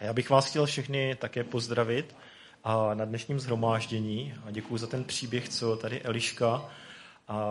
[0.00, 2.16] Já bych vás chtěl všechny také pozdravit
[2.64, 6.70] a na dnešním zhromáždění a děkuji za ten příběh, co tady Eliška
[7.28, 7.44] a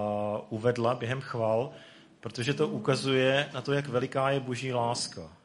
[0.50, 1.72] uvedla během chval,
[2.20, 5.38] protože to ukazuje na to, jak veliká je boží láska.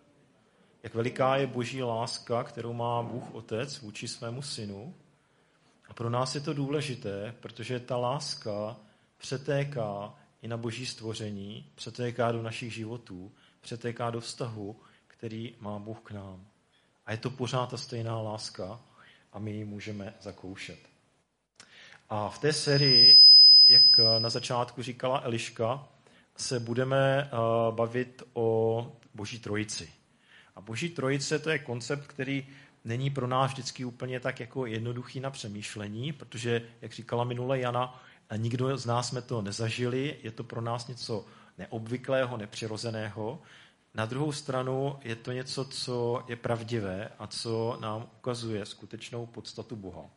[0.83, 4.95] Jak veliká je boží láska, kterou má Bůh Otec vůči svému synu.
[5.89, 8.77] A pro nás je to důležité, protože ta láska
[9.19, 14.77] přetéká i na boží stvoření, přetéká do našich životů, přetéká do vztahu,
[15.07, 16.54] který má Bůh k nám.
[17.07, 18.81] A je to pořád ta stejná láska
[19.33, 20.79] a my ji můžeme zakoušet.
[22.11, 23.19] A v té sérii,
[23.69, 25.89] jak na začátku říkala Eliška,
[26.37, 27.37] se budeme eh,
[27.71, 29.93] bavit o Boží trojici.
[30.57, 32.47] A Boží trojice to je koncept, který
[32.85, 38.03] není pro nás vždycky úplně tak jako jednoduchý na přemýšlení, protože, jak říkala minule Jana,
[38.37, 41.27] nikdo z nás jsme to nezažili, je to pro nás něco
[41.59, 43.43] neobvyklého, nepřirozeného.
[43.95, 49.77] Na druhou stranu je to něco, co je pravdivé a co nám ukazuje skutečnou podstatu
[49.77, 50.11] Boha.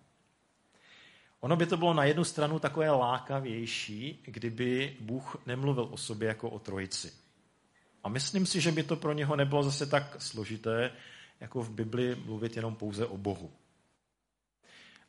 [1.40, 6.50] Ono by to bylo na jednu stranu takové lákavější, kdyby Bůh nemluvil o sobě jako
[6.50, 7.14] o trojici.
[8.04, 10.92] A myslím si, že by to pro něho nebylo zase tak složité,
[11.40, 13.52] jako v Bibli mluvit jenom pouze o Bohu.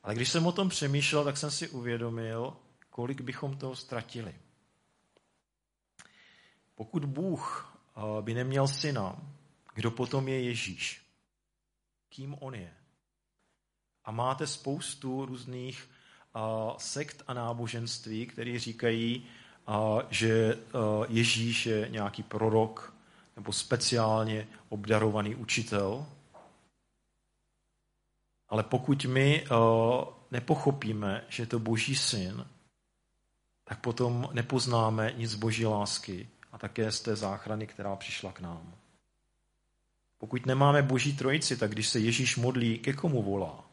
[0.03, 2.57] Ale když jsem o tom přemýšlel, tak jsem si uvědomil,
[2.91, 4.35] kolik bychom toho ztratili.
[6.75, 7.78] Pokud Bůh
[8.21, 9.17] by neměl syna,
[9.75, 11.03] kdo potom je Ježíš?
[12.09, 12.75] Kým on je?
[14.05, 15.91] A máte spoustu různých
[16.79, 19.27] sekt a náboženství, které říkají,
[20.11, 20.59] že
[21.09, 22.95] Ježíš je nějaký prorok
[23.37, 26.07] nebo speciálně obdarovaný učitel.
[28.49, 29.45] Ale pokud my
[30.31, 32.47] nepochopíme, že je to boží syn,
[33.65, 38.75] tak potom nepoznáme nic boží lásky a také z té záchrany, která přišla k nám.
[40.19, 43.65] Pokud nemáme boží trojici, tak když se Ježíš modlí, ke komu volá?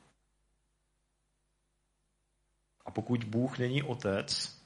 [2.86, 4.58] A pokud Bůh není otec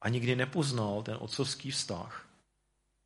[0.00, 2.28] a nikdy nepoznal ten otcovský vztah,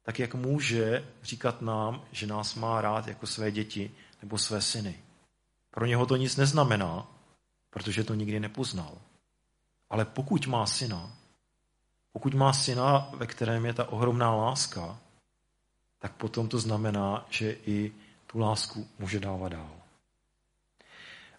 [0.03, 5.03] tak jak může říkat nám, že nás má rád jako své děti nebo své syny?
[5.71, 7.07] Pro něho to nic neznamená,
[7.71, 8.99] protože to nikdy nepoznal.
[9.91, 11.17] Ale pokud má syna,
[12.13, 14.99] pokud má syna, ve kterém je ta ohromná láska,
[15.99, 17.93] tak potom to znamená, že i
[18.27, 19.71] tu lásku může dávat dál.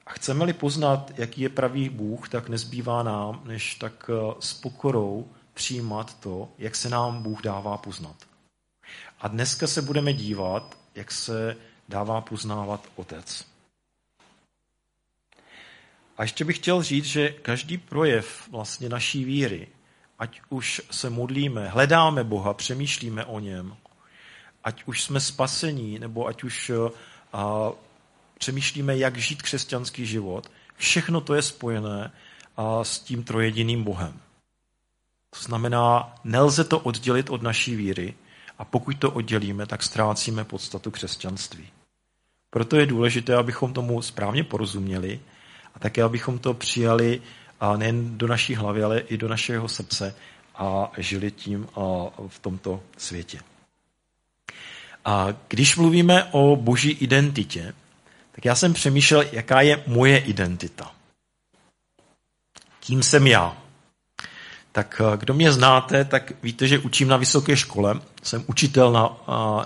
[0.05, 5.27] A chceme-li poznat, jaký je pravý Bůh, tak nezbývá nám, než tak eh, s pokorou
[5.53, 8.15] přijímat to, jak se nám Bůh dává poznat.
[9.19, 11.57] A dneska se budeme dívat, jak se
[11.89, 13.45] dává poznávat Otec.
[16.17, 19.67] A ještě bych chtěl říct, že každý projev vlastně naší víry
[20.23, 23.75] ať už se modlíme, hledáme Boha, přemýšlíme o něm,
[24.63, 26.71] ať už jsme spasení, nebo ať už
[27.33, 27.71] a,
[28.39, 32.11] přemýšlíme, jak žít křesťanský život, všechno to je spojené
[32.57, 34.19] a, s tím trojediným Bohem.
[35.29, 38.13] To znamená, nelze to oddělit od naší víry
[38.57, 41.67] a pokud to oddělíme, tak ztrácíme podstatu křesťanství.
[42.49, 45.19] Proto je důležité, abychom tomu správně porozuměli
[45.75, 47.21] a také, abychom to přijali
[47.59, 50.15] a nejen do naší hlavy, ale i do našeho srdce
[50.55, 51.67] a žili tím
[52.27, 53.39] v tomto světě.
[55.05, 57.73] A když mluvíme o boží identitě,
[58.31, 60.91] tak já jsem přemýšlel, jaká je moje identita.
[62.79, 63.57] Kým jsem já?
[64.71, 68.01] Tak kdo mě znáte, tak víte, že učím na vysoké škole.
[68.23, 69.17] Jsem učitel na,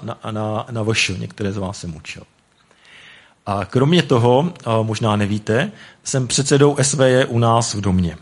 [0.02, 2.24] na, na, na VŠ, některé z vás jsem učil.
[3.48, 4.54] A kromě toho,
[4.84, 5.72] možná nevíte,
[6.04, 8.18] jsem předsedou SVJ u nás v domě.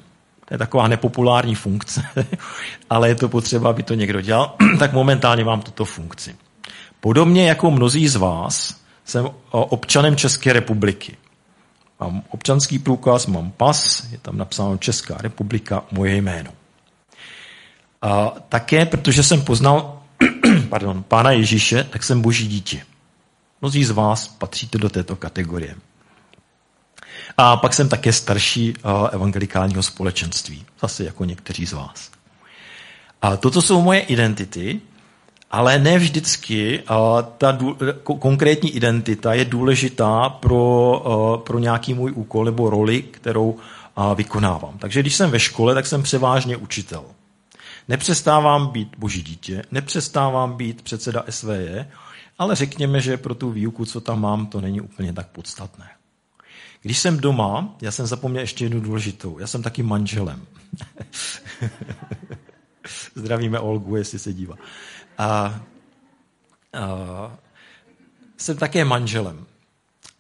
[0.46, 2.04] To je taková nepopulární funkce,
[2.90, 6.36] ale je to potřeba, aby to někdo dělal, tak momentálně mám tuto funkci.
[7.00, 8.76] Podobně jako mnozí z vás
[9.06, 11.18] jsem občanem České republiky.
[12.00, 16.52] Mám občanský průkaz, mám pas, je tam napsáno Česká republika, moje jméno.
[18.02, 20.02] A také, protože jsem poznal
[20.70, 22.82] pardon, Pána Ježíše, tak jsem boží dítě.
[23.66, 25.76] Mnozí z vás patříte do této kategorie.
[27.38, 28.82] A pak jsem také starší eh,
[29.12, 32.12] evangelikálního společenství, zase jako někteří z vás.
[33.22, 34.82] A toto jsou moje identity,
[35.52, 36.94] ale ne vždycky eh,
[37.38, 37.58] ta
[38.04, 43.58] konkrétní identita je důležitá pro, eh, pro nějaký můj úkol nebo roli, kterou
[44.16, 44.78] vykonávám.
[44.78, 47.04] Takže když jsem ve škole, tak jsem převážně učitel.
[47.88, 51.86] Nepřestávám být boží dítě, nepřestávám být předseda SVJ,
[52.38, 55.90] ale řekněme, že pro tu výuku, co tam mám, to není úplně tak podstatné.
[56.82, 59.40] Když jsem doma, já jsem zapomněl ještě jednu důležitou.
[59.40, 60.46] Já jsem taky manželem.
[63.16, 64.56] Zdravíme Olgu, jestli se dívá.
[65.18, 65.60] A, a,
[68.38, 69.46] jsem také manželem.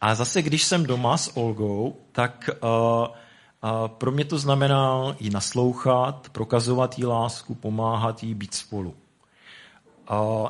[0.01, 5.29] A zase, když jsem doma s Olgou, tak uh, uh, pro mě to znamená jí
[5.29, 8.95] naslouchat, prokazovat jí lásku, pomáhat jí být spolu.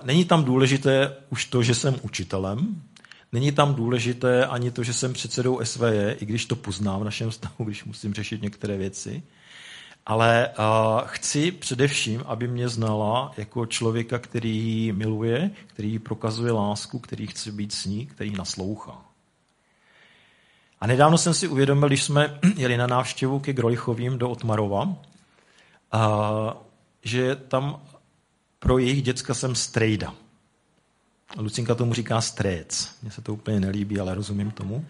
[0.03, 2.81] Není tam důležité už to, že jsem učitelem,
[3.31, 7.29] není tam důležité ani to, že jsem předsedou SVJ, i když to poznám v našem
[7.29, 9.23] vztahu, když musím řešit některé věci.
[10.05, 10.49] Ale
[11.05, 17.27] chci především, aby mě znala jako člověka, který ji miluje, který jí prokazuje lásku, který
[17.27, 19.05] chce být s ní, který naslouchá.
[20.81, 24.95] A nedávno jsem si uvědomil, když jsme jeli na návštěvu ke Grojchovým do Otmarova,
[27.03, 27.81] že tam
[28.65, 30.13] pro jejich děcka jsem strejda.
[31.37, 32.97] Lucinka tomu říká stréc.
[33.01, 34.85] Mně se to úplně nelíbí, ale rozumím tomu.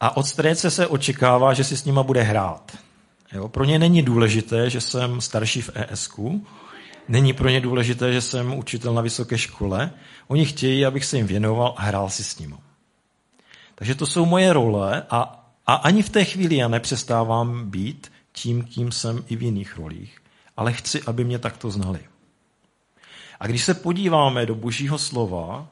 [0.00, 2.76] A od stréce se očekává, že si s nima bude hrát.
[3.32, 3.48] Jo?
[3.48, 6.18] Pro ně není důležité, že jsem starší v ESK,
[7.08, 9.90] není pro ně důležité, že jsem učitel na vysoké škole.
[10.28, 12.56] Oni chtějí, abych se jim věnoval a hrál si s nimi.
[13.74, 18.64] Takže to jsou moje role a, a ani v té chvíli já nepřestávám být tím,
[18.64, 20.18] kým jsem i v jiných rolích.
[20.56, 22.00] Ale chci, aby mě takto znali.
[23.42, 25.68] A když se podíváme do božího slova,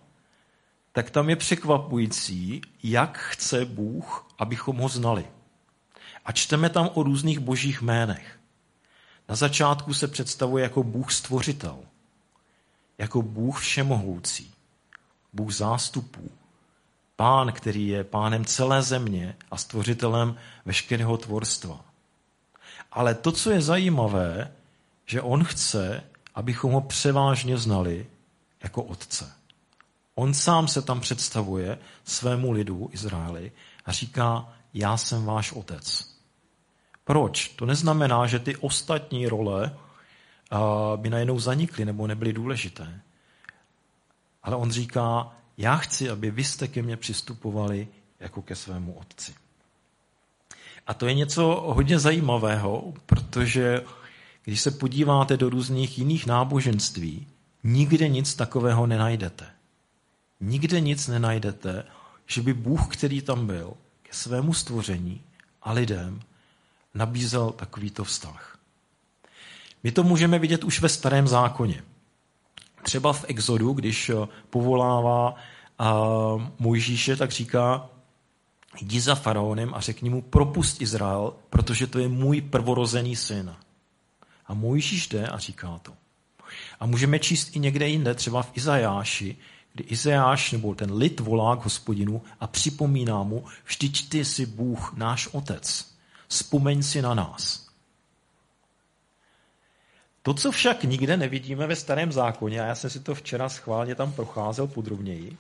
[0.92, 5.26] tak tam je překvapující, jak chce Bůh, abychom ho znali.
[6.24, 8.38] A čteme tam o různých božích jménech.
[9.28, 11.78] Na začátku se představuje jako Bůh stvořitel,
[12.98, 14.54] jako Bůh všemohoucí,
[15.32, 16.30] Bůh zástupů,
[17.16, 21.84] pán, který je pánem celé země a stvořitelem veškerého tvorstva.
[22.92, 24.52] Ale to, co je zajímavé,
[25.06, 28.06] že on chce, abychom ho převážně znali
[28.62, 29.32] jako otce.
[30.14, 33.52] On sám se tam představuje svému lidu Izraeli
[33.84, 36.10] a říká, já jsem váš otec.
[37.04, 37.48] Proč?
[37.48, 39.76] To neznamená, že ty ostatní role
[40.96, 43.00] by najednou zanikly nebo nebyly důležité.
[44.42, 47.88] Ale on říká, já chci, aby vy jste ke mně přistupovali
[48.20, 49.34] jako ke svému otci.
[50.86, 53.84] A to je něco hodně zajímavého, protože
[54.44, 57.26] když se podíváte do různých jiných náboženství,
[57.64, 59.46] nikde nic takového nenajdete.
[60.40, 61.84] Nikde nic nenajdete,
[62.26, 63.72] že by Bůh, který tam byl,
[64.02, 65.20] ke svému stvoření
[65.62, 66.20] a lidem
[66.94, 68.58] nabízel takovýto vztah.
[69.82, 71.82] My to můžeme vidět už ve starém zákoně.
[72.82, 74.10] Třeba v Exodu, když
[74.50, 75.34] povolává
[76.58, 77.88] Mojžíše, tak říká,
[78.80, 83.54] jdi za faraonem a řekni mu, propust Izrael, protože to je můj prvorozený syn.
[84.50, 85.92] A Mojžíš jde a říká to.
[86.80, 89.36] A můžeme číst i někde jinde, třeba v Izajáši,
[89.72, 94.94] kdy Izajáš nebo ten lid volá k hospodinu a připomíná mu, vždyť ty jsi Bůh,
[94.96, 95.94] náš otec.
[96.28, 97.66] Vzpomeň si na nás.
[100.22, 103.94] To, co však nikde nevidíme ve starém zákoně, a já jsem si to včera schválně
[103.94, 105.36] tam procházel podrobněji,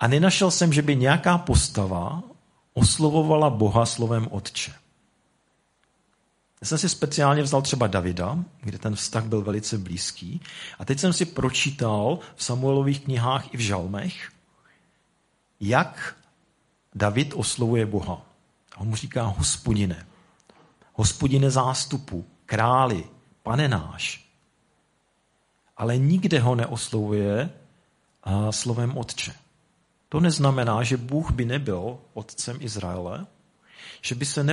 [0.00, 2.22] a nenašel jsem, že by nějaká postava
[2.74, 4.72] oslovovala Boha slovem Otče.
[6.60, 10.40] Já jsem si speciálně vzal třeba Davida, kde ten vztah byl velice blízký.
[10.78, 14.32] A teď jsem si pročítal v Samuelových knihách i v žalmech,
[15.60, 16.16] jak
[16.94, 18.22] David oslovuje Boha.
[18.76, 20.06] A on mu říká hospodine,
[20.92, 23.04] hospodine zástupu, králi,
[23.42, 24.30] pane náš.
[25.76, 27.50] Ale nikde ho neoslovuje
[28.50, 29.34] slovem otče.
[30.08, 33.26] To neznamená, že Bůh by nebyl otcem Izraele,
[34.02, 34.44] že by se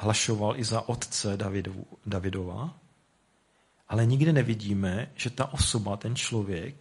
[0.00, 2.74] neprohlašoval i za otce Davidovu, Davidova,
[3.88, 6.74] ale nikde nevidíme, že ta osoba, ten člověk,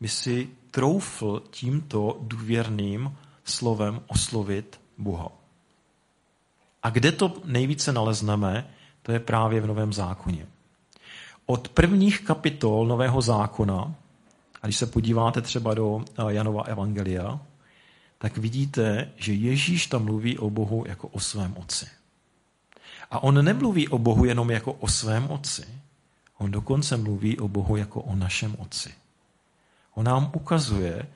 [0.00, 5.28] by si troufl tímto důvěrným slovem oslovit Boha.
[6.82, 8.70] A kde to nejvíce nalezneme,
[9.02, 10.46] to je právě v Novém zákoně.
[11.46, 13.94] Od prvních kapitol Nového zákona
[14.62, 17.40] a když se podíváte třeba do eh, Janova Evangelia,
[18.18, 22.01] tak vidíte, že Ježíš tam mluví o Bohu jako o svém otci.
[23.12, 25.64] A on nemluví o Bohu jenom jako o svém otci,
[26.38, 28.94] on dokonce mluví o Bohu jako o našem otci.
[29.94, 31.06] On nám ukazuje,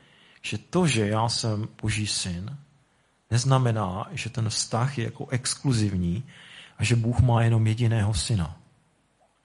[0.42, 2.56] že to, že já jsem Boží syn,
[3.30, 6.24] neznamená, že ten vztah je jako exkluzivní
[6.78, 8.56] a že Bůh má jenom jediného syna.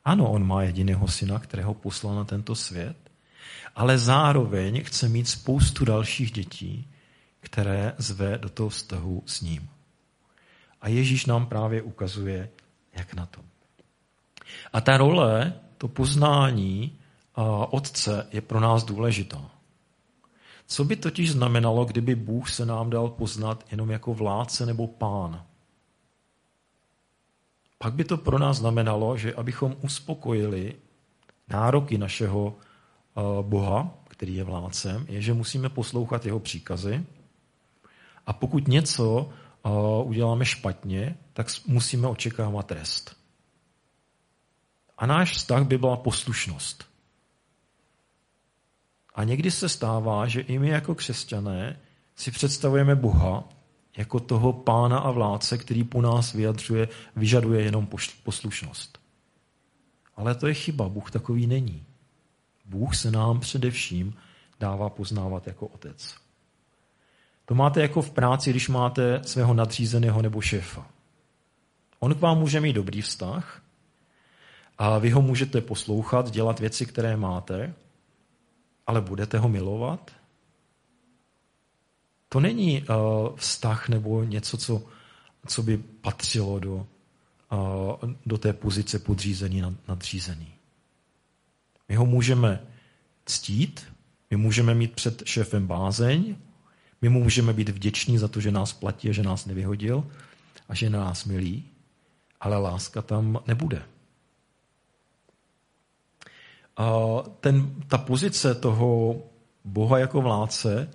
[0.05, 2.97] Ano, on má jediného syna, kterého poslal na tento svět,
[3.75, 6.87] ale zároveň chce mít spoustu dalších dětí,
[7.39, 9.69] které zve do toho vztahu s ním.
[10.81, 12.49] A Ježíš nám právě ukazuje,
[12.97, 13.41] jak na to.
[14.73, 16.97] A ta role, to poznání
[17.69, 19.51] Otce je pro nás důležitá.
[20.67, 25.45] Co by totiž znamenalo, kdyby Bůh se nám dal poznat jenom jako vládce nebo pán?
[27.77, 30.75] Pak by to pro nás znamenalo, že abychom uspokojili
[31.49, 32.55] nároky našeho
[33.41, 37.05] Boha, který je vládcem, je, že musíme poslouchat jeho příkazy
[38.25, 39.29] a pokud něco
[40.03, 43.15] uděláme špatně, tak musíme očekávat trest.
[44.97, 46.87] A náš vztah by byla poslušnost.
[49.15, 51.79] A někdy se stává, že i my jako křesťané
[52.15, 53.43] si představujeme Boha
[53.97, 57.87] jako toho pána a vládce, který po nás vyjadřuje, vyžaduje jenom
[58.23, 58.99] poslušnost.
[60.15, 61.85] Ale to je chyba, Bůh takový není.
[62.65, 64.15] Bůh se nám především
[64.59, 66.20] dává poznávat jako otec.
[67.51, 70.87] To máte jako v práci, když máte svého nadřízeného nebo šéfa.
[71.99, 73.61] On k vám může mít dobrý vztah
[74.77, 77.73] a vy ho můžete poslouchat, dělat věci, které máte,
[78.87, 80.11] ale budete ho milovat?
[82.29, 84.83] To není uh, vztah nebo něco, co,
[85.47, 90.53] co by patřilo do, uh, do té pozice podřízený nadřízený.
[91.89, 92.61] My ho můžeme
[93.25, 93.93] ctít,
[94.29, 96.35] my můžeme mít před šéfem bázeň,
[97.01, 100.03] my mu můžeme být vděční za to, že nás platí a že nás nevyhodil
[100.69, 101.63] a že nás milí,
[102.41, 103.83] ale láska tam nebude.
[106.77, 106.93] A
[107.39, 109.21] ten, ta pozice toho
[109.65, 110.89] Boha jako vládce,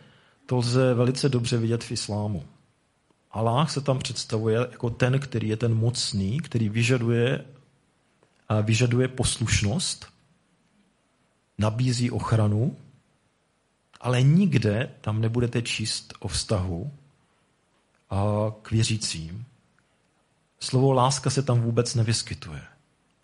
[0.46, 2.44] to lze velice dobře vidět v islámu.
[3.30, 7.44] Allah se tam představuje jako ten, který je ten mocný, který vyžaduje,
[8.62, 10.06] vyžaduje poslušnost,
[11.58, 12.76] nabízí ochranu,
[14.00, 16.92] ale nikde tam nebudete číst o vztahu
[18.10, 18.24] a
[18.62, 19.44] k věřícím.
[20.60, 22.62] Slovo láska se tam vůbec nevyskytuje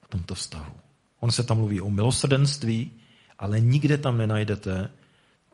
[0.03, 0.73] v tomto vztahu.
[1.21, 2.91] On se tam mluví o milosrdenství,
[3.39, 4.91] ale nikde tam nenajdete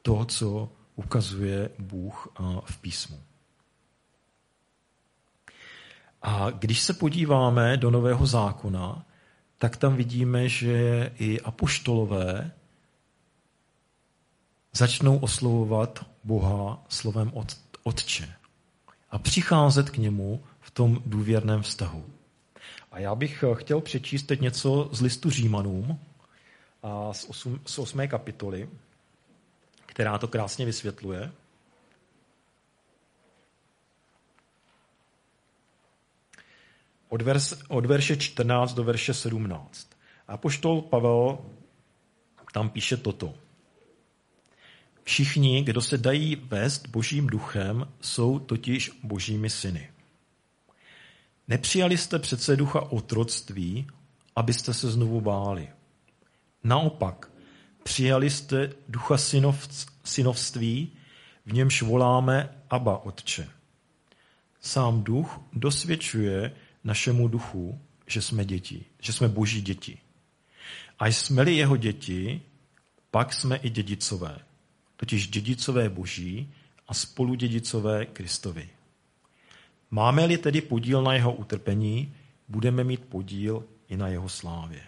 [0.02, 2.28] to, co ukazuje Bůh
[2.64, 3.20] v písmu.
[6.22, 9.06] A když se podíváme do Nového zákona,
[9.58, 12.50] tak tam vidíme, že i apoštolové
[14.72, 17.32] začnou oslovovat Boha slovem
[17.82, 18.34] Otče
[19.10, 22.04] a přicházet k němu v tom důvěrném vztahu.
[22.92, 26.00] A já bych eh, chtěl přečíst teď něco z listu Římanům
[26.82, 28.08] a z, osm, z 8.
[28.08, 28.68] kapitoly,
[29.86, 31.32] která to krásně vysvětluje.
[37.08, 39.90] Od, vers, od verše 14 do verše 17.
[40.28, 41.38] A poštol Pavel
[42.52, 43.34] tam píše toto.
[45.08, 49.90] Všichni, kdo se dají vést božím duchem, jsou totiž božími syny.
[51.48, 53.86] Nepřijali jste přece ducha otroctví,
[54.36, 55.68] abyste se znovu báli.
[56.64, 57.30] Naopak,
[57.82, 59.16] přijali jste ducha
[60.04, 60.92] synovství,
[61.46, 63.48] v němž voláme Abba Otče.
[64.60, 66.52] Sám duch dosvědčuje
[66.84, 69.98] našemu duchu, že jsme děti, že jsme boží děti.
[70.98, 72.42] A jsme-li jeho děti,
[73.10, 74.47] pak jsme i dědicové
[74.98, 76.54] totiž dědicové boží
[76.88, 78.68] a spoludědicové Kristovi.
[79.90, 82.14] Máme-li tedy podíl na jeho utrpení,
[82.48, 84.82] budeme mít podíl i na jeho slávě.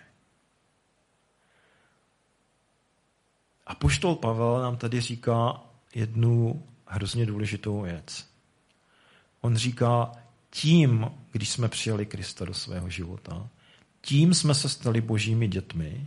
[3.67, 5.61] A poštol Pavel nám tady říká
[5.95, 8.27] jednu hrozně důležitou věc.
[9.41, 10.13] On říká,
[10.51, 13.49] tím, když jsme přijali Krista do svého života,
[14.01, 16.07] tím jsme se stali božími dětmi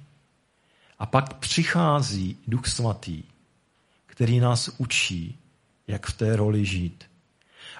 [0.99, 3.23] a pak přichází Duch Svatý
[4.13, 5.39] který nás učí,
[5.87, 7.03] jak v té roli žít.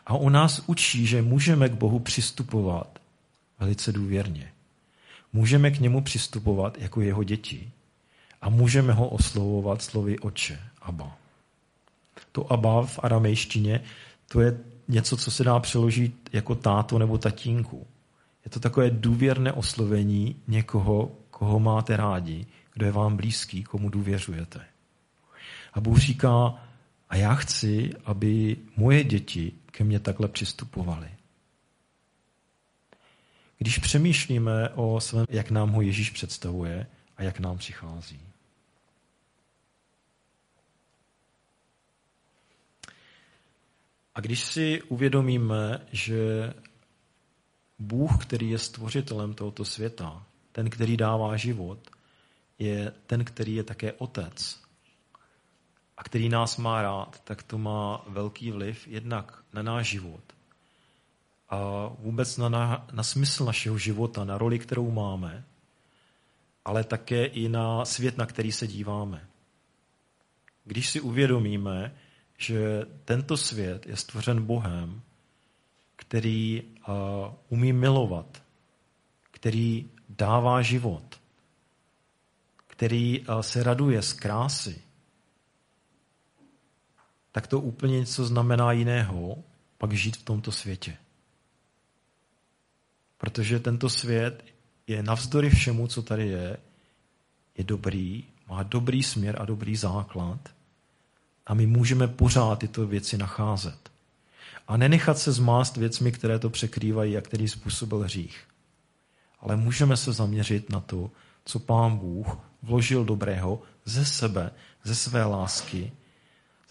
[0.06, 3.00] A on nás učí, že můžeme k Bohu přistupovat
[3.60, 4.52] velice důvěrně.
[5.34, 7.72] Můžeme k němu přistupovat jako jeho děti
[8.42, 11.18] a můžeme ho oslovovat slovy oče, Abba.
[12.32, 13.84] To Abba v aramejštině,
[14.28, 17.88] to je něco, co se dá přeložit jako táto nebo tatínku.
[18.46, 24.73] Je to takové důvěrné oslovení někoho, koho máte rádi, kdo je vám blízký, komu důvěřujete.
[25.74, 26.63] A Bůh říká,
[27.10, 31.12] a já chci, aby moje děti ke mně takhle přistupovaly.
[33.58, 36.88] Když přemýšlíme o svém, jak nám ho Ježíš představuje
[37.18, 38.22] a jak nám přichází.
[44.15, 46.53] A když si uvědomíme, že
[47.80, 51.89] Bůh, který je stvořitelem tohoto světa, ten, který dává život,
[52.60, 54.62] je ten, který je také otec,
[56.03, 60.24] který nás má rád, tak to má velký vliv jednak na náš život
[61.53, 65.43] a vůbec na, na, na smysl našeho života, na roli, kterou máme,
[66.65, 69.27] ale také i na svět, na který se díváme.
[70.65, 71.95] Když si uvědomíme,
[72.38, 75.01] že tento svět je stvořen Bohem,
[75.95, 76.95] který uh,
[77.50, 78.43] umí milovat,
[79.31, 81.22] který dává život,
[82.67, 84.81] který uh, se raduje z krásy,
[87.34, 89.38] tak to úplně něco znamená jiného,
[89.78, 90.98] pak žít v tomto světě.
[93.18, 94.46] Protože tento svět
[94.88, 96.58] je navzdory všemu, co tady je,
[97.58, 100.40] je dobrý, má dobrý směr a dobrý základ
[101.46, 103.92] a my můžeme pořád tyto věci nacházet.
[104.68, 108.44] A nenechat se zmást věcmi, které to překrývají a který způsobil hřích.
[109.40, 111.12] Ale můžeme se zaměřit na to,
[111.46, 114.52] co Pán Bůh vložil dobrého ze sebe,
[114.84, 115.92] ze své lásky,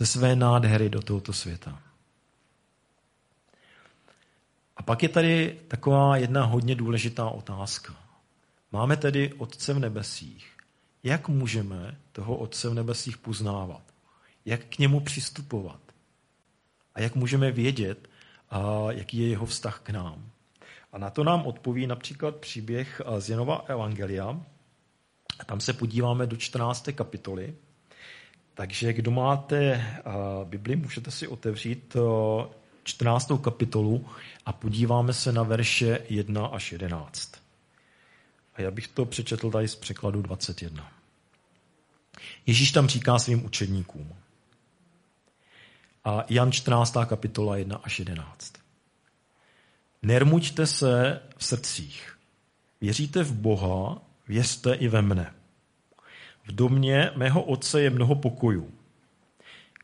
[0.03, 1.83] ze své nádhery do tohoto světa.
[4.77, 7.95] A pak je tady taková jedna hodně důležitá otázka.
[8.73, 10.57] Máme tedy Otce v nebesích.
[11.03, 13.83] Jak můžeme toho Otce v nebesích poznávat?
[14.45, 15.81] Jak k němu přistupovat?
[16.95, 18.09] A jak můžeme vědět,
[18.91, 20.31] jaký je jeho vztah k nám?
[20.93, 24.41] A na to nám odpoví například příběh z Janova Evangelia.
[25.47, 26.89] Tam se podíváme do 14.
[26.95, 27.55] kapitoly.
[28.55, 29.87] Takže kdo máte
[30.45, 31.97] Bibli, můžete si otevřít
[32.85, 33.33] 14.
[33.43, 34.07] kapitolu
[34.47, 37.33] a podíváme se na verše 1 až 11.
[38.55, 40.93] A já bych to přečetl tady z překladu 21.
[42.47, 44.15] Ježíš tam říká svým učedníkům.
[46.05, 46.97] A Jan 14.
[47.07, 48.53] kapitola 1 až 11.
[50.03, 52.19] Nermuďte se v srdcích.
[52.81, 55.35] Věříte v Boha, věřte i ve mne.
[56.45, 58.71] V domě mého otce je mnoho pokojů.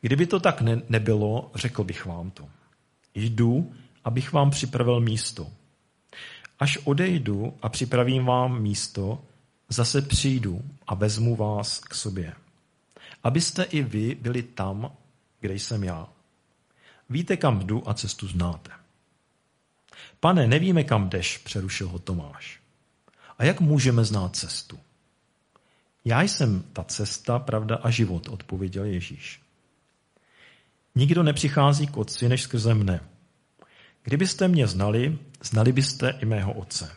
[0.01, 2.49] Kdyby to tak ne- nebylo, řekl bych vám to.
[3.15, 3.73] Jdu,
[4.05, 5.51] abych vám připravil místo.
[6.59, 9.23] Až odejdu a připravím vám místo,
[9.69, 12.33] zase přijdu a vezmu vás k sobě.
[13.25, 14.93] Abyste i vy byli tam,
[15.41, 16.09] kde jsem já.
[17.11, 18.71] Víte, kam jdu a cestu znáte.
[20.21, 22.61] Pane, nevíme, kam jdeš, přerušil ho Tomáš.
[23.39, 24.79] A jak můžeme znát cestu?
[26.05, 29.43] Já jsem ta cesta, pravda a život, odpověděl Ježíš.
[30.95, 33.01] Nikdo nepřichází k otci než skrze mne.
[34.03, 36.91] Kdybyste mě znali, znali byste i mého otce.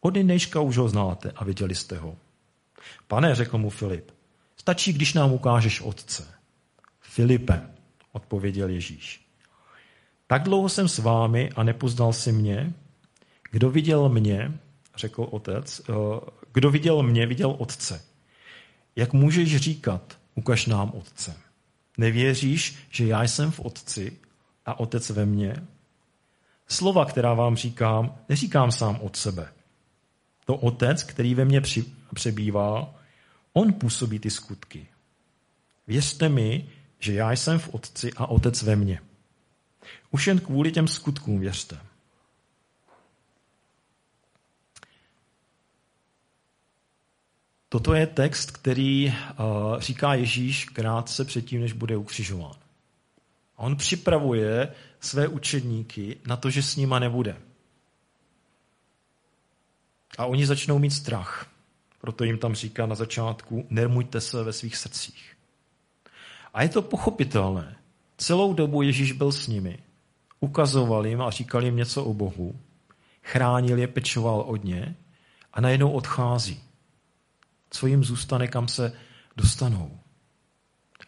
[0.00, 2.16] Od nejška už ho znáte a viděli jste ho.
[3.08, 4.10] Pane, řekl mu Filip,
[4.56, 6.26] stačí, když nám ukážeš otce.
[7.00, 7.62] Filipe,
[8.12, 9.28] odpověděl Ježíš.
[10.26, 12.72] Tak dlouho jsem s vámi a nepoznal si mě.
[13.50, 14.58] Kdo viděl mě,
[14.96, 15.92] řekl otec, eh,
[16.58, 18.04] kdo viděl mě, viděl otce.
[18.96, 21.36] Jak můžeš říkat, ukaž nám otce?
[21.98, 24.18] Nevěříš, že já jsem v otci
[24.66, 25.56] a otec ve mně?
[26.68, 29.48] Slova, která vám říkám, neříkám sám od sebe.
[30.44, 32.94] To otec, který ve mně při, přebývá,
[33.52, 34.86] on působí ty skutky.
[35.86, 36.68] Věřte mi,
[36.98, 39.00] že já jsem v otci a otec ve mně.
[40.10, 41.78] Už jen kvůli těm skutkům věřte.
[47.68, 52.56] Toto je text, který uh, říká Ježíš krátce předtím, než bude ukřižován.
[53.56, 57.36] A on připravuje své učedníky na to, že s nima nebude.
[60.18, 61.50] A oni začnou mít strach.
[62.00, 65.36] Proto jim tam říká na začátku, nermuďte se ve svých srdcích.
[66.54, 67.76] A je to pochopitelné.
[68.16, 69.78] Celou dobu Ježíš byl s nimi.
[70.40, 72.60] Ukazoval jim a říkal jim něco o Bohu.
[73.22, 74.96] Chránil je, pečoval od ně
[75.52, 76.67] a najednou odchází.
[77.70, 78.92] Co jim zůstane, kam se
[79.36, 79.98] dostanou.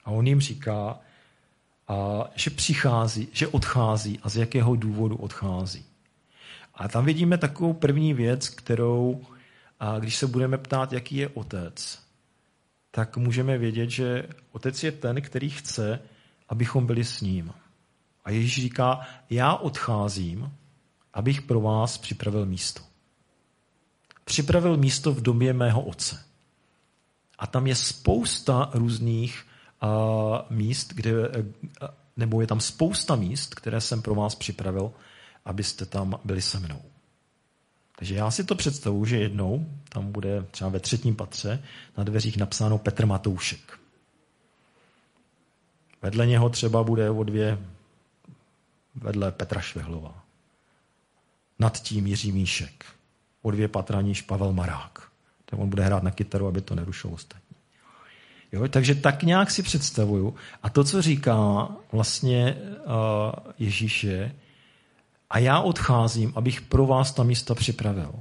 [0.05, 0.99] A on jim říká,
[1.89, 5.85] a že přichází, že odchází a z jakého důvodu odchází.
[6.75, 9.25] A tam vidíme takovou první věc, kterou,
[9.81, 12.03] a když se budeme ptát, jaký je otec,
[12.91, 16.01] tak můžeme vědět, že otec je ten, který chce,
[16.49, 17.53] abychom byli s ním.
[18.25, 20.53] A Ježíš říká, já odcházím,
[21.15, 22.83] abych pro vás připravil místo.
[24.25, 26.30] Připravil místo v domě mého otce.
[27.41, 29.47] A tam je spousta různých
[30.51, 31.13] míst, kde,
[32.17, 34.93] nebo je tam spousta míst, které jsem pro vás připravil,
[35.45, 36.83] abyste tam byli se mnou.
[37.99, 41.63] Takže já si to představuji, že jednou tam bude třeba ve třetím patře
[41.97, 43.79] na dveřích napsáno Petr Matoušek.
[46.03, 47.59] Vedle něho třeba bude o dvě
[48.95, 50.25] vedle Petra Švehlova.
[51.59, 52.85] Nad tím Jiří Míšek.
[53.43, 55.10] O dvě patra níž Pavel Marák.
[55.51, 57.57] Tak on bude hrát na kytaru, aby to nerušilo ostatní.
[58.53, 58.69] Jo?
[58.69, 60.35] Takže tak nějak si představuju.
[60.63, 62.93] A to, co říká vlastně uh,
[63.59, 64.35] Ježíš je,
[65.31, 68.15] a já odcházím, abych pro vás ta místa připravil.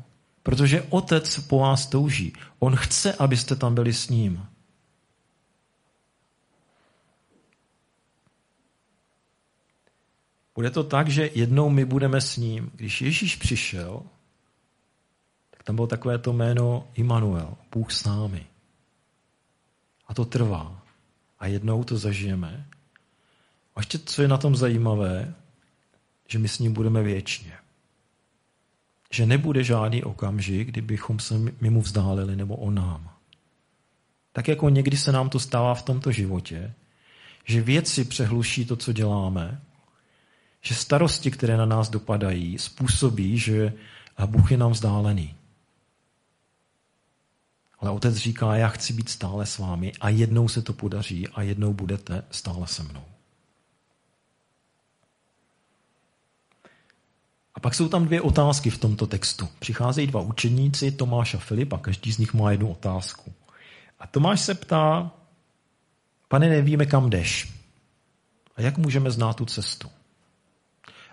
[0.43, 2.33] Protože otec po vás touží.
[2.59, 4.45] On chce, abyste tam byli s ním.
[10.55, 12.71] Bude to tak, že jednou my budeme s ním.
[12.75, 14.03] Když Ježíš přišel,
[15.59, 18.45] tak tam bylo takové to jméno Immanuel, Bůh s námi.
[20.07, 20.81] A to trvá.
[21.39, 22.65] A jednou to zažijeme.
[23.75, 25.35] A ještě co je na tom zajímavé,
[26.27, 27.53] že my s ním budeme věčně.
[29.11, 33.11] Že nebude žádný okamžik, kdybychom se mimo vzdálili nebo o nám.
[34.31, 36.73] Tak jako někdy se nám to stává v tomto životě,
[37.45, 39.61] že věci přehluší to, co děláme,
[40.61, 43.73] že starosti, které na nás dopadají, způsobí, že
[44.25, 45.38] Bůh je nám vzdálený.
[47.81, 51.41] Ale otec říká, já chci být stále s vámi a jednou se to podaří a
[51.41, 53.03] jednou budete stále se mnou.
[57.55, 59.47] A pak jsou tam dvě otázky v tomto textu.
[59.59, 63.33] Přicházejí dva učeníci, Tomáš a Filip, a každý z nich má jednu otázku.
[63.99, 65.11] A Tomáš se ptá,
[66.27, 67.53] pane, nevíme, kam jdeš.
[68.55, 69.89] A jak můžeme znát tu cestu?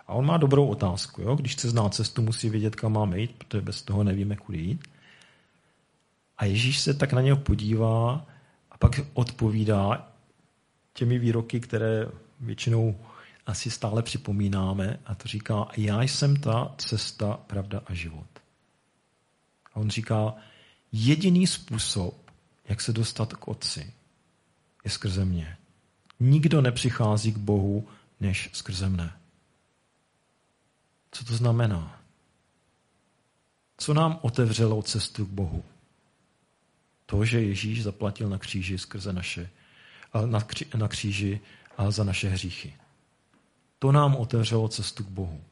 [0.07, 1.23] A on má dobrou otázku.
[1.23, 1.37] Jo?
[1.37, 4.85] Když chce znát cestu, musí vědět, kam máme jít, protože bez toho nevíme, kudy jít.
[6.39, 8.27] A Ježíš se tak na něho podívá
[8.71, 10.13] a pak odpovídá
[10.93, 12.07] těmi výroky, které
[12.41, 13.01] většinou
[13.47, 18.27] asi stále připomínáme a to říká, já jsem ta cesta, pravda a život.
[19.73, 20.35] A on říká,
[20.93, 22.31] jediný způsob,
[22.69, 23.93] jak se dostat k Otci,
[24.85, 25.57] je skrze mě.
[26.21, 27.89] Nikdo nepřichází k Bohu,
[28.21, 29.17] než skrze mne.
[31.11, 32.01] Co to znamená?
[33.77, 35.65] Co nám otevřelo cestu k Bohu?
[37.07, 39.51] To, že Ježíš zaplatil na kříži skrze naše,
[40.27, 41.41] na, kří, na kříži
[41.77, 42.75] a za naše hříchy.
[43.79, 45.45] To nám otevřelo cestu k Bohu.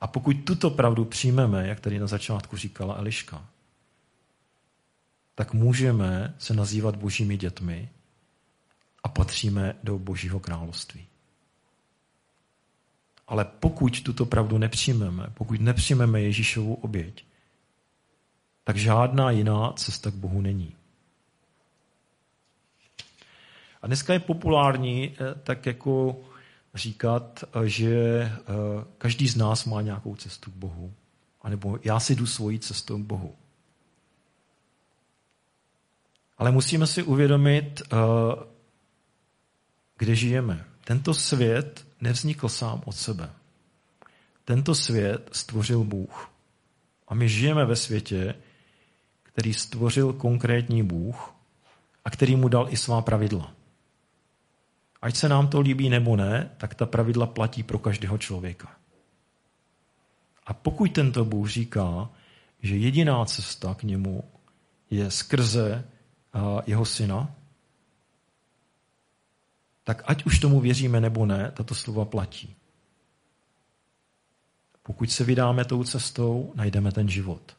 [0.00, 3.46] A pokud tuto pravdu přijmeme, jak tady na začátku říkala Eliška,
[5.34, 7.88] tak můžeme se nazývat božími dětmi
[9.04, 11.06] a patříme do božího království.
[13.26, 17.24] Ale pokud tuto pravdu nepřijmeme, pokud nepřijmeme Ježíšovu oběť,
[18.68, 20.76] tak žádná jiná cesta k Bohu není.
[23.82, 26.20] A dneska je populární eh, tak jako
[26.74, 28.34] říkat, eh, že eh,
[28.98, 30.94] každý z nás má nějakou cestu k Bohu.
[31.42, 33.36] A nebo já si jdu svojí cestou k Bohu.
[36.38, 37.82] Ale musíme si uvědomit,
[39.98, 40.64] kde žijeme.
[40.84, 43.30] Tento svět nevznikl sám od sebe.
[44.44, 46.30] Tento svět stvořil Bůh.
[47.08, 48.34] A my žijeme ve světě,
[49.38, 51.34] který stvořil konkrétní Bůh
[52.04, 53.54] a který mu dal i svá pravidla.
[55.02, 58.76] Ať se nám to líbí nebo ne, tak ta pravidla platí pro každého člověka.
[60.46, 62.10] A pokud tento Bůh říká,
[62.62, 64.24] že jediná cesta k němu
[64.90, 65.84] je skrze
[66.66, 67.34] jeho syna,
[69.84, 72.56] tak ať už tomu věříme nebo ne, tato slova platí.
[74.82, 77.57] Pokud se vydáme tou cestou, najdeme ten život.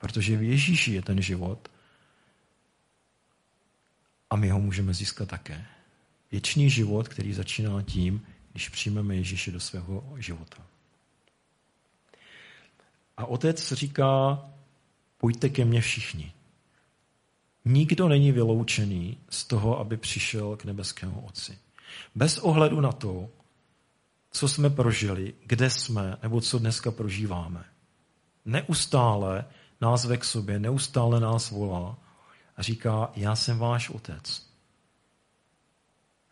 [0.00, 1.68] Protože v Ježíši je ten život
[4.30, 5.66] a my ho můžeme získat také.
[6.32, 10.56] Věčný život, který začíná tím, když přijmeme Ježíše do svého života.
[13.16, 14.42] A otec říká,
[15.18, 16.32] pojďte ke mně všichni.
[17.64, 21.58] Nikdo není vyloučený z toho, aby přišel k nebeskému Otci.
[22.14, 23.30] Bez ohledu na to,
[24.30, 27.64] co jsme prožili, kde jsme, nebo co dneska prožíváme.
[28.44, 29.44] Neustále
[29.80, 31.98] nás ve k sobě, neustále nás volá
[32.56, 34.50] a říká, já jsem váš otec.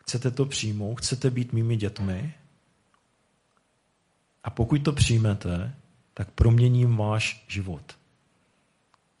[0.01, 0.95] Chcete to přijmout?
[0.95, 2.33] Chcete být mými dětmi?
[4.43, 5.75] A pokud to přijmete,
[6.13, 7.97] tak proměním váš život.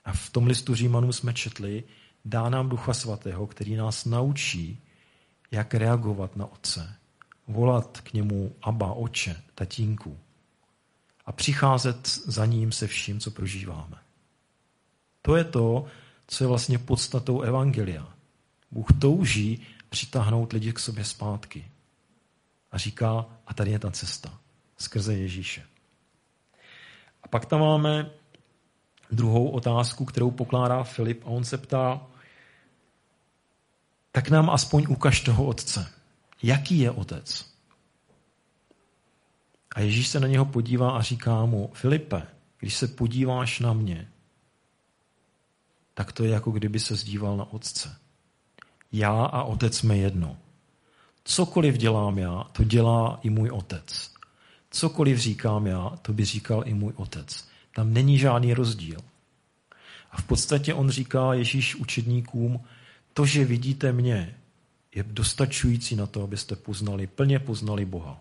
[0.05, 1.83] A v tom listu Římanů jsme četli,
[2.25, 4.83] dá nám Ducha Svatého, který nás naučí,
[5.51, 6.95] jak reagovat na Otce.
[7.47, 10.19] Volat k němu Abba, Oče, Tatínku.
[11.25, 13.97] A přicházet za ním se vším, co prožíváme.
[15.29, 15.85] To je to,
[16.27, 18.07] co je vlastně podstatou Evangelia.
[18.71, 21.71] Bůh touží přitáhnout lidi k sobě zpátky.
[22.71, 24.39] A říká, a tady je ta cesta,
[24.77, 25.63] skrze Ježíše.
[27.23, 28.09] A pak tam máme
[29.11, 32.01] druhou otázku, kterou pokládá Filip a on se ptá,
[34.11, 35.91] tak nám aspoň ukaž toho otce.
[36.43, 37.45] Jaký je otec?
[39.75, 42.27] A Ježíš se na něho podívá a říká mu, Filipe,
[42.59, 44.07] když se podíváš na mě,
[45.99, 47.95] tak to je jako kdyby se zdíval na otce.
[48.91, 50.37] Já a otec jsme jedno.
[51.23, 54.11] Cokoliv dělám já, to dělá i můj otec.
[54.69, 57.47] Cokoliv říkám já, to by říkal i můj otec.
[57.75, 58.99] Tam není žádný rozdíl.
[60.11, 62.59] A v podstatě on říká Ježíš učedníkům,
[63.13, 64.35] to, že vidíte mě,
[64.95, 68.19] je dostačující na to, abyste poznali, plně poznali Boha.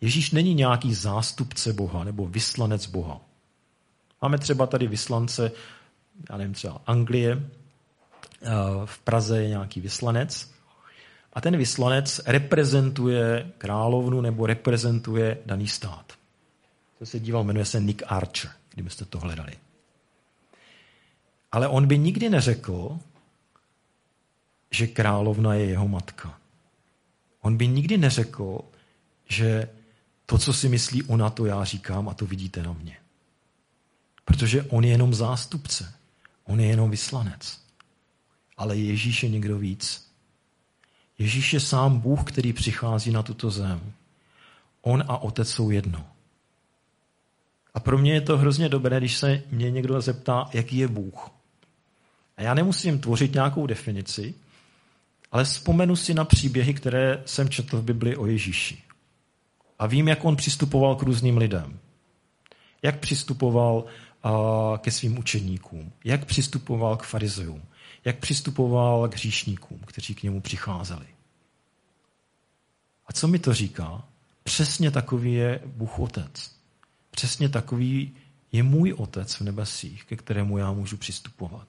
[0.00, 3.27] Ježíš není nějaký zástupce Boha nebo vyslanec Boha.
[4.22, 5.52] Máme třeba tady vyslance,
[6.30, 7.42] já nevím, třeba Anglie,
[8.84, 10.50] v Praze je nějaký vyslanec
[11.32, 16.12] a ten vyslanec reprezentuje královnu nebo reprezentuje daný stát.
[16.98, 19.52] To se díval, jmenuje se Nick Archer, kdybyste to hledali.
[21.52, 22.98] Ale on by nikdy neřekl,
[24.70, 26.38] že královna je jeho matka.
[27.40, 28.60] On by nikdy neřekl,
[29.28, 29.68] že
[30.26, 32.96] to, co si myslí ona, to já říkám a to vidíte na mě.
[34.28, 35.94] Protože on je jenom zástupce.
[36.44, 37.60] On je jenom vyslanec.
[38.56, 40.08] Ale Ježíš je někdo víc.
[41.18, 43.92] Ježíš je sám Bůh, který přichází na tuto zem.
[44.82, 46.06] On a otec jsou jedno.
[47.74, 51.30] A pro mě je to hrozně dobré, když se mě někdo zeptá, jaký je Bůh.
[52.36, 54.34] A já nemusím tvořit nějakou definici,
[55.32, 58.82] ale vzpomenu si na příběhy, které jsem četl v Bibli o Ježíši.
[59.78, 61.78] A vím, jak on přistupoval k různým lidem.
[62.82, 63.84] Jak přistupoval
[64.78, 65.92] ke svým učeníkům.
[66.04, 67.62] Jak přistupoval k farizejům.
[68.04, 71.06] Jak přistupoval k hříšníkům, kteří k němu přicházeli.
[73.06, 74.04] A co mi to říká?
[74.42, 76.56] Přesně takový je Bůh Otec.
[77.10, 78.16] Přesně takový
[78.52, 81.68] je můj Otec v nebesích, ke kterému já můžu přistupovat.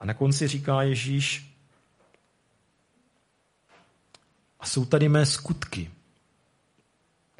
[0.00, 1.54] A na konci říká Ježíš,
[4.60, 5.90] a jsou tady mé skutky,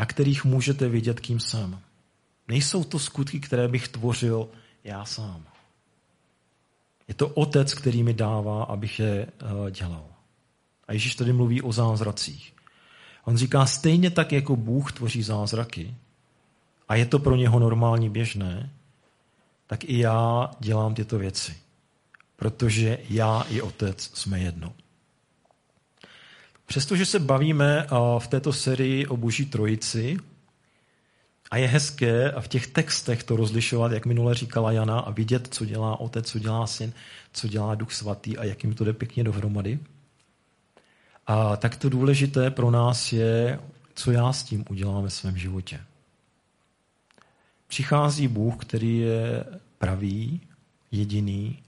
[0.02, 1.80] na kterých můžete vidět, kým jsem.
[2.48, 4.48] Nejsou to skutky, které bych tvořil
[4.84, 5.44] já sám.
[7.08, 10.06] Je to otec, který mi dává, abych je eh, dělal.
[10.88, 12.54] A Ježíš tady mluví o zázracích.
[13.24, 15.94] On říká, stejně tak, jako Bůh tvoří zázraky,
[16.88, 18.70] a je to pro něho normální běžné,
[19.66, 21.56] tak i já dělám tyto věci.
[22.36, 24.72] Protože já i otec jsme jedno.
[26.66, 27.86] Přestože se bavíme
[28.18, 30.18] v této sérii o Boží trojici,
[31.52, 35.54] a je hezké a v těch textech to rozlišovat, jak minule říkala Jana, a vidět,
[35.54, 36.92] co dělá otec, co dělá syn,
[37.32, 39.78] co dělá duch svatý a jak jim to jde pěkně dohromady.
[41.26, 43.60] A tak to důležité pro nás je,
[43.94, 45.80] co já s tím udělám ve svém životě.
[47.66, 49.44] Přichází Bůh, který je
[49.78, 50.40] pravý,
[50.90, 51.58] jediný,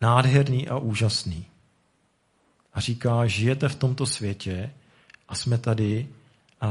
[0.00, 1.46] nádherný a úžasný
[2.76, 4.72] a říká, žijete v tomto světě
[5.28, 6.08] a jsme tady,
[6.60, 6.68] a,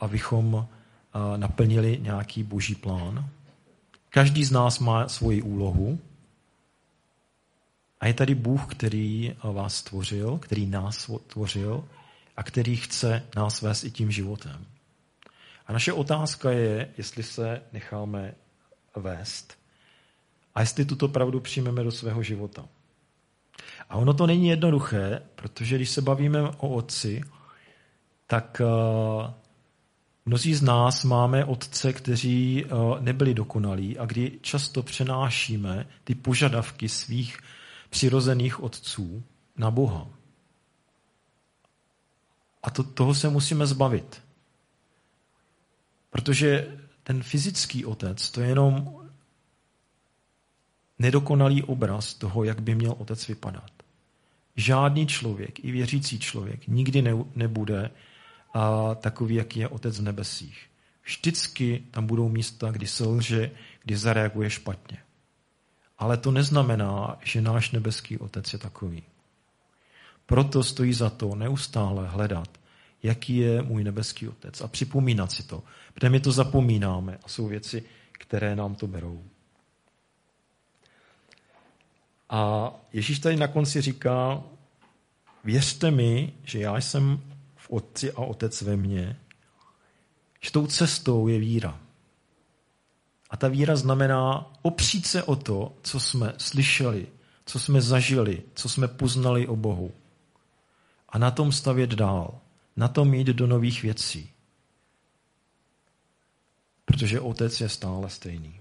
[0.00, 0.68] abychom
[1.12, 3.30] a, naplnili nějaký boží plán.
[4.10, 5.98] Každý z nás má svoji úlohu
[8.00, 11.84] a je tady Bůh, který vás stvořil, který nás stvořil
[12.36, 14.66] a který chce nás vést i tím životem.
[15.66, 18.34] A naše otázka je, jestli se necháme
[18.96, 19.58] vést
[20.54, 22.68] a jestli tuto pravdu přijmeme do svého života.
[23.88, 27.20] A ono to není jednoduché, protože když se bavíme o otci,
[28.26, 29.30] tak uh,
[30.26, 36.88] mnozí z nás máme otce, kteří uh, nebyli dokonalí a kdy často přenášíme ty požadavky
[36.88, 37.38] svých
[37.90, 39.22] přirozených otců
[39.56, 40.06] na Boha.
[42.62, 44.22] A to, toho se musíme zbavit.
[46.10, 49.05] Protože ten fyzický otec, to je jenom
[50.98, 53.70] nedokonalý obraz toho, jak by měl otec vypadat.
[54.56, 57.90] Žádný člověk, i věřící člověk, nikdy ne, nebude
[58.54, 60.66] a, takový, jaký je otec v nebesích.
[61.04, 63.50] Vždycky tam budou místa, kdy se lže,
[63.84, 64.98] kdy zareaguje špatně.
[65.98, 69.02] Ale to neznamená, že náš nebeský otec je takový.
[70.26, 72.48] Proto stojí za to neustále hledat,
[73.02, 75.62] jaký je můj nebeský otec a připomínat si to,
[75.94, 79.24] protože my to zapomínáme a jsou věci, které nám to berou.
[82.28, 84.42] A Ježíš tady na konci říká,
[85.44, 87.20] věřte mi, že já jsem
[87.56, 89.20] v Otci a Otec ve mně,
[90.40, 91.80] že tou cestou je víra.
[93.30, 97.06] A ta víra znamená opřít se o to, co jsme slyšeli,
[97.44, 99.92] co jsme zažili, co jsme poznali o Bohu.
[101.08, 102.40] A na tom stavět dál,
[102.76, 104.30] na tom jít do nových věcí.
[106.84, 108.60] Protože Otec je stále stejný.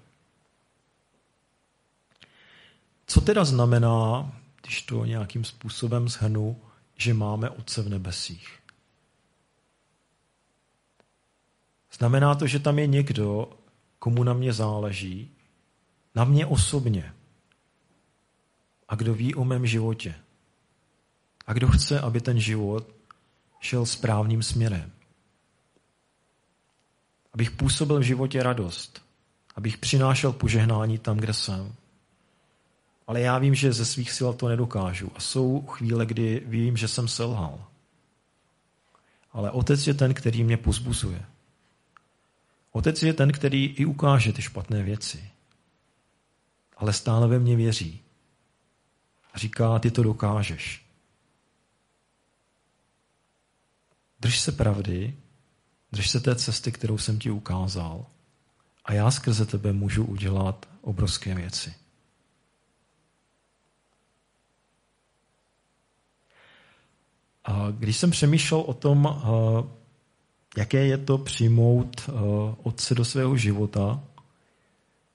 [3.15, 6.62] Co teda znamená, když to nějakým způsobem zhrnu,
[6.97, 8.60] že máme Otce v nebesích?
[11.97, 13.49] Znamená to, že tam je někdo,
[13.99, 15.32] komu na mě záleží,
[16.15, 17.13] na mě osobně.
[18.88, 20.15] A kdo ví o mém životě.
[21.47, 22.88] A kdo chce, aby ten život
[23.60, 24.91] šel správným směrem.
[27.34, 29.01] Abych působil v životě radost.
[29.56, 31.75] Abych přinášel požehnání tam, kde jsem.
[33.08, 35.12] Ale já vím, že ze svých sil to nedokážu.
[35.15, 37.68] A jsou chvíle, kdy vím, že jsem selhal.
[39.32, 41.26] Ale otec je ten, který mě pozbuzuje.
[42.72, 45.30] Otec je ten, který i ukáže ty špatné věci.
[46.78, 48.02] Ale stále ve mně věří.
[49.36, 50.86] Říká, ty to dokážeš.
[54.20, 55.15] Drž se pravdy,
[55.91, 58.06] drž se té cesty, kterou jsem ti ukázal
[58.86, 61.74] a já skrze tebe můžu udělat obrovské věci.
[67.71, 69.21] Když jsem přemýšlel o tom,
[70.58, 72.10] jaké je to přijmout
[72.63, 74.03] otce do svého života,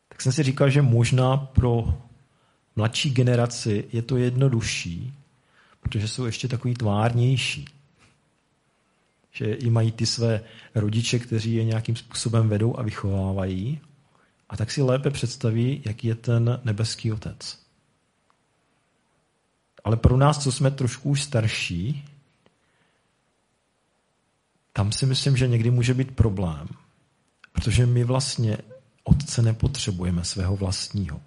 [0.08, 1.98] tak jsem si říkal, že možná pro
[2.76, 5.14] mladší generaci je to jednodušší,
[5.80, 7.64] protože jsou ještě takový tvárnější.
[9.32, 10.40] Že i mají ty své
[10.74, 13.80] rodiče, kteří je nějakým způsobem vedou a vychovávají,
[14.48, 17.58] a tak si lépe představí, jaký je ten nebeský otec.
[19.84, 22.04] Ale pro nás, co jsme trošku už starší,
[24.80, 26.68] tam si myslím, že někdy může být problém.
[27.52, 28.58] Protože my vlastně
[29.04, 31.20] otce nepotřebujeme svého vlastního.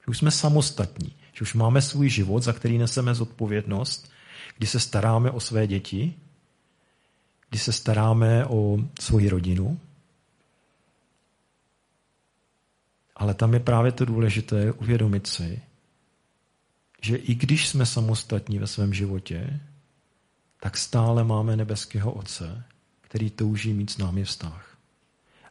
[0.00, 4.10] Že už jsme samostatní, že už máme svůj život, za který neseme zodpovědnost,
[4.58, 6.14] kdy se staráme o své děti,
[7.50, 9.80] kdy se staráme o svoji rodinu.
[13.16, 15.62] Ale tam je právě to důležité uvědomit si,
[17.02, 19.60] že i když jsme samostatní ve svém životě,
[20.60, 22.64] tak stále máme nebeského Otce,
[23.10, 24.78] který touží mít s námi vztah.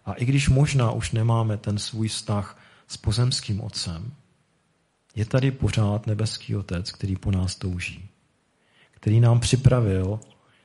[0.06, 4.14] A i když možná už nemáme ten svůj vztah s pozemským Otcem,
[5.16, 8.10] je tady pořád nebeský Otec, který po nás touží,
[8.92, 10.20] který nám připravil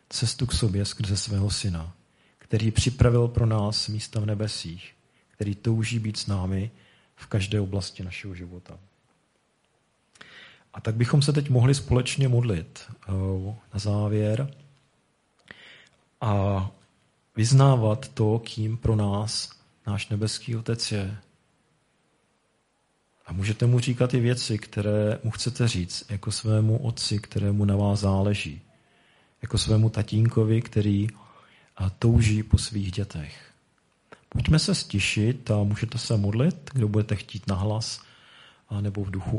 [0.09, 1.93] cestu k sobě skrze svého syna,
[2.39, 4.95] který připravil pro nás místa v nebesích,
[5.31, 6.71] který touží být s námi
[7.17, 8.79] v každé oblasti našeho života.
[10.75, 13.13] A tak bychom se teď mohli společně modlit eh,
[13.75, 14.55] na závěr
[16.21, 16.71] a
[17.37, 19.51] vyznávat to, kým pro nás
[19.87, 21.17] náš nebeský Otec je.
[23.27, 27.77] A můžete mu říkat i věci, které mu chcete říct, jako svému otci, kterému na
[27.77, 28.61] vás záleží,
[29.43, 31.09] jako svému tatínkovi, který
[31.99, 33.51] touží po svých dětech.
[34.29, 38.01] Pojďme se stišit a můžete se modlit, kdo budete chtít nahlas
[38.81, 39.33] nebo v duchu